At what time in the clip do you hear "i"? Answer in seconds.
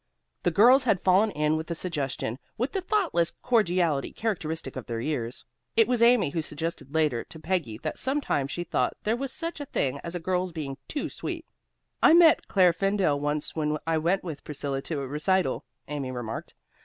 12.01-12.15, 13.85-13.99